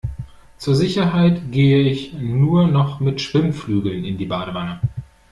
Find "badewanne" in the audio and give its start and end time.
4.25-4.79